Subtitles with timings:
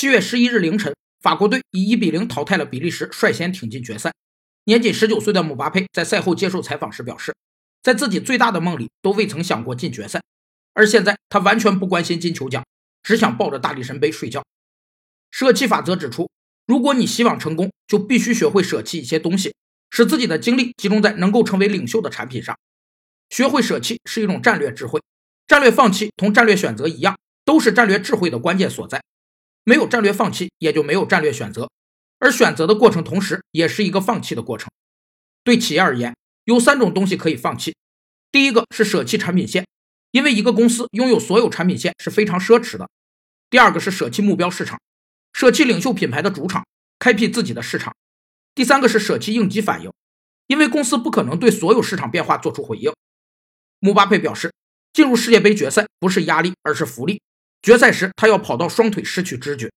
[0.00, 4.10] 七月十一日凌晨，法国队以一比零淘汰了比利时，率先挺进决赛。
[4.64, 7.34] 年仅十九岁的姆巴佩在赛后接受采访时表示，
[7.82, 10.22] 在自己最大的梦里都未曾想过进决赛，
[10.72, 12.64] 而现在他完全不关心金球奖，
[13.02, 14.42] 只想抱着大力神杯睡觉。
[15.30, 16.30] 舍弃法则指出，
[16.66, 19.54] 如果你希望成功，就必须学会舍弃一些东西，
[19.90, 22.56] 使自己的精力集中在能够成为领袖的产品上。
[23.28, 24.98] 学会舍弃是一种战略智慧，
[25.46, 29.02] 战略放弃同战略选择一样，都是战略智慧的关键所在。
[29.70, 31.70] 没有战略放弃，也就没有战略选择，
[32.18, 34.68] 而选择的过程同时也是一个放弃的过程。
[35.44, 37.76] 对企业而言，有三种东西可以放弃。
[38.32, 39.64] 第一个是舍弃产品线，
[40.10, 42.90] 因为一个公司拥有所有产品线是非常奢侈的。
[43.48, 44.80] 第二个是舍弃目标市场，
[45.32, 46.66] 舍弃领袖品牌的主场，
[46.98, 47.94] 开辟自己的市场。
[48.56, 49.92] 第三个是舍弃应激反应，
[50.48, 52.92] 因为公司不可能对所有市场变化做出回应。
[53.78, 54.52] 姆巴佩表示，
[54.92, 57.22] 进入世界杯决赛不是压力，而是福利。
[57.62, 59.70] 决赛时，他要跑到双腿失去知觉。